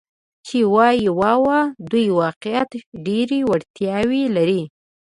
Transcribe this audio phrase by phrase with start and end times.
[0.47, 1.47] چې ووایي: 'واو،
[1.89, 2.61] دوی واقعاً
[3.05, 4.61] ډېرې وړتیاوې لري.